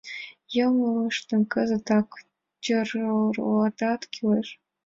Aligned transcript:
Йоҥылышым 0.57 1.41
кызытак 1.53 2.07
тӧрлаташ 2.63 4.01
кӱлеш. 4.13 4.47